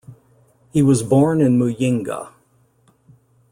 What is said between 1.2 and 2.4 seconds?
in Muyinga.